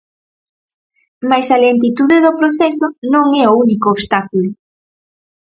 [1.29, 4.49] Mais a lentitude do proceso non é o único obstáculo.